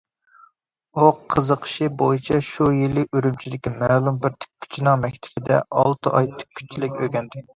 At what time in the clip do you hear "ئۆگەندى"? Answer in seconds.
7.05-7.47